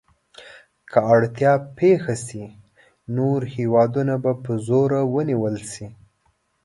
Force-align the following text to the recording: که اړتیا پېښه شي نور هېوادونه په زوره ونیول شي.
که 0.89 0.97
اړتیا 1.13 1.53
پېښه 1.77 2.15
شي 2.25 2.43
نور 3.15 3.39
هېوادونه 3.55 4.13
په 4.43 4.51
زوره 4.67 5.01
ونیول 5.13 5.55
شي. 5.71 5.87